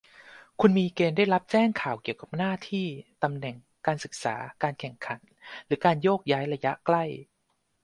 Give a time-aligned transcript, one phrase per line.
[0.59, 2.87] คุณมีเกณฑ์ได้รับแจ้งข่าวเกี่ยวกับหน้าที่
[3.23, 3.55] ตำแหน่ง
[3.85, 5.19] การศึกษา การแข่งขัน
[5.65, 7.05] หรือการโยกย้ายระยะใกล้